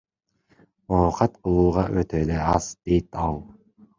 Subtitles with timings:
[0.95, 3.37] Оокат кылууга өтө эле аз, дейт ал.